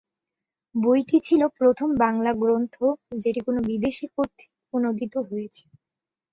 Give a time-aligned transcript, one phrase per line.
[0.75, 2.75] বইটি ছিল প্রথম বাংলা গ্রন্থ
[3.21, 5.63] যেটি কোনো বিদেশি কর্তৃক অনূদিত হয়েছে।